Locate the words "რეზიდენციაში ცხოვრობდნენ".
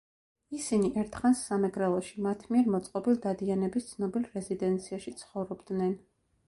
4.39-5.97